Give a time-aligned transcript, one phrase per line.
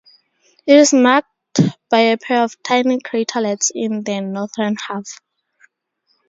[0.65, 1.29] It is marked
[1.91, 5.21] by a pair of tiny craterlets in the northern half.